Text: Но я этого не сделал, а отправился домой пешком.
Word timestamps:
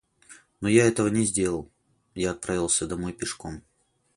Но 0.61 0.67
я 0.67 0.87
этого 0.87 1.09
не 1.09 1.25
сделал, 1.25 1.69
а 2.15 2.31
отправился 2.31 2.87
домой 2.87 3.13
пешком. 3.13 3.61